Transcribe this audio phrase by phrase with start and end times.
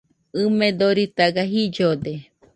[0.43, 2.13] ɨme doritaga jillode